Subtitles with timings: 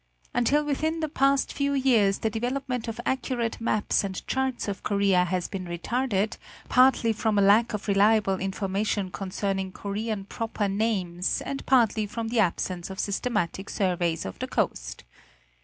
[0.33, 5.25] Until within the past few years the development of accurate maps and charts of Korea
[5.25, 11.63] has been retarded, partly from a lack of reliable information concerning Korean proper names, and
[11.67, 15.03] partly from the absence of systematic surveys of the coast.